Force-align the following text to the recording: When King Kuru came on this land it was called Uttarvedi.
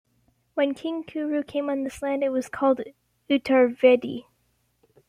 When 0.55 0.73
King 0.73 1.03
Kuru 1.03 1.43
came 1.43 1.69
on 1.69 1.83
this 1.83 2.01
land 2.01 2.23
it 2.23 2.29
was 2.29 2.49
called 2.49 2.81
Uttarvedi. 3.29 4.25